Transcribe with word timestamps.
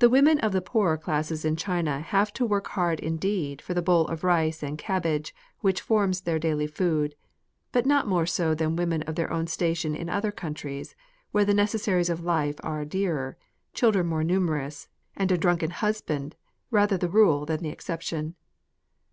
The 0.00 0.10
women 0.10 0.40
of 0.40 0.50
the 0.50 0.60
poorer 0.60 0.96
classes 0.98 1.44
in 1.44 1.54
China 1.54 2.00
have 2.00 2.32
to 2.32 2.44
work 2.44 2.66
hard 2.66 2.98
indeed 2.98 3.62
for 3.62 3.74
the 3.74 3.80
bowl 3.80 4.08
of 4.08 4.24
rice 4.24 4.60
and 4.60 4.76
cabbage 4.76 5.32
which 5.60 5.80
forms 5.80 6.22
their 6.22 6.40
daily 6.40 6.66
food, 6.66 7.14
but 7.70 7.86
not 7.86 8.08
more 8.08 8.26
so 8.26 8.56
than 8.56 8.74
women 8.74 9.02
of 9.02 9.14
their 9.14 9.32
own 9.32 9.46
station 9.46 9.94
in 9.94 10.08
other 10.08 10.32
countries 10.32 10.96
where 11.30 11.44
the 11.44 11.54
necessaries 11.54 12.10
of 12.10 12.24
life 12.24 12.56
are 12.64 12.84
dearer, 12.84 13.36
children 13.72 14.08
more 14.08 14.24
numerous, 14.24 14.88
and 15.14 15.30
a 15.30 15.38
drunken 15.38 15.70
husband 15.70 16.34
rather 16.72 16.96
the 16.96 17.08
rule 17.08 17.46
than 17.46 17.60
the 17.62 17.70
exception. 17.70 18.34